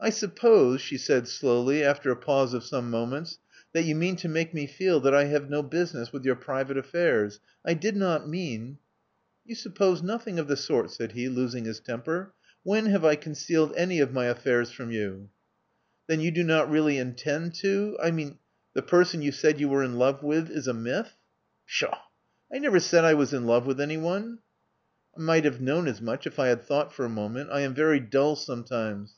'M 0.00 0.12
suppose," 0.12 0.80
she 0.80 0.96
said 0.96 1.26
slowly, 1.26 1.82
after 1.82 2.12
a 2.12 2.16
pause 2.16 2.54
of 2.54 2.62
some 2.62 2.88
niomonts, 2.88 3.38
that 3.72 3.82
you 3.82 3.96
mean 3.96 4.14
to 4.14 4.28
make 4.28 4.54
me 4.54 4.64
feel 4.64 5.00
that 5.00 5.12
I 5.12 5.24
have 5.24 5.50
no 5.50 5.60
business 5.60 6.12
with 6.12 6.24
your 6.24 6.36
private 6.36 6.78
affairs. 6.78 7.40
I 7.64 7.74
did 7.74 7.96
not 7.96 8.28
moan" 8.28 8.78
"Vou 9.48 9.56
suppose 9.56 10.00
nothing 10.00 10.38
of 10.38 10.46
the 10.46 10.56
sort,'* 10.56 10.92
said 10.92 11.10
he, 11.12 11.28
losing 11.28 11.64
his 11.64 11.80
ItMuper. 11.80 12.30
When 12.62 12.86
have 12.86 13.04
I 13.04 13.16
concealed 13.16 13.74
any 13.76 13.98
of 13.98 14.12
my 14.12 14.26
alTairs 14.26 14.70
from 14.70 14.92
you?" 14.92 15.30
'r]ion 16.08 16.20
you 16.22 16.30
do 16.30 16.44
not 16.44 16.70
really 16.70 16.96
intend 16.96 17.56
to— 17.56 17.98
I 18.00 18.12
mean, 18.12 18.38
the 18.74 18.82
pcrsi>n 18.82 19.20
you 19.24 19.32
said 19.32 19.58
you 19.58 19.68
were 19.68 19.82
in 19.82 19.96
love 19.96 20.22
with, 20.22 20.48
is 20.48 20.68
a 20.68 20.72
myth." 20.74 21.16
*' 21.42 21.66
Pshaw 21.68 21.98
I 22.52 22.56
I 22.56 22.58
never 22.60 22.78
said 22.78 23.04
I 23.04 23.14
was 23.14 23.32
in 23.34 23.46
love 23.46 23.66
with 23.66 23.80
anyone." 23.80 24.38
"I 25.16 25.22
might 25.22 25.44
have 25.44 25.60
known 25.60 25.88
as 25.88 26.00
much 26.00 26.24
if 26.24 26.38
I 26.38 26.46
had 26.46 26.62
thought 26.62 26.92
for 26.92 27.04
a 27.04 27.08
moment. 27.08 27.50
I 27.50 27.62
am 27.62 27.74
very 27.74 27.98
dull 27.98 28.36
sometimes." 28.36 29.16